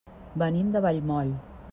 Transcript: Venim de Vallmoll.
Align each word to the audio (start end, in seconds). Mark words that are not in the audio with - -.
Venim 0.43 0.71
de 0.77 0.81
Vallmoll. 0.87 1.31